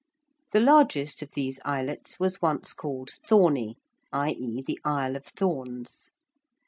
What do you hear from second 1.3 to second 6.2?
these islets was once called Thorney, i.e. the Isle of Thorns.